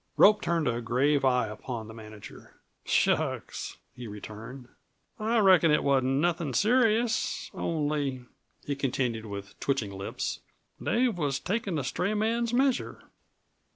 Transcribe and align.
Rope 0.17 0.41
turned 0.41 0.67
a 0.67 0.81
grave 0.81 1.23
eye 1.23 1.45
upon 1.45 1.87
the 1.87 1.93
manager. 1.93 2.55
"Shucks," 2.85 3.77
he 3.95 4.07
returned, 4.07 4.67
"I 5.19 5.37
reckon 5.37 5.69
it 5.69 5.83
wasn't 5.83 6.21
nothin' 6.21 6.53
serious. 6.55 7.51
Only," 7.53 8.25
he 8.65 8.75
continued 8.75 9.27
with 9.27 9.53
twitching 9.59 9.91
lips, 9.95 10.39
"Dave 10.81 11.19
was 11.19 11.39
takin' 11.39 11.75
the 11.75 11.83
stray 11.83 12.15
man's 12.15 12.51
measure." 12.51 13.03